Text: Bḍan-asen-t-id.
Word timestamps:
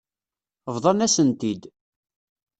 Bḍan-asen-t-id. 0.75 1.63